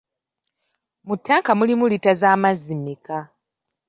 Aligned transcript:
Mu 1.07 1.15
tanka 1.25 1.51
mulimu 1.59 1.85
liita 1.91 2.11
z'amazzi 2.19 2.73
mmeka? 2.79 3.17